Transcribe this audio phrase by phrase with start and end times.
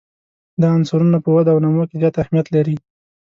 [0.61, 2.75] دا عنصرونه په وده او نمو کې زیات اهمیت لري.